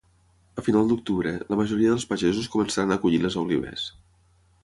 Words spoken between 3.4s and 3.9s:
olives.